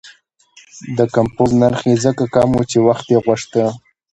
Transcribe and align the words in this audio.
د 0.97 0.99
کمپوز 1.15 1.51
نرخ 1.61 1.81
یې 1.89 1.95
ځکه 2.05 2.23
کم 2.35 2.49
و 2.57 2.61
چې 2.71 2.77
وخت 2.87 3.05
یې 3.13 3.17
غوښته. 3.25 3.65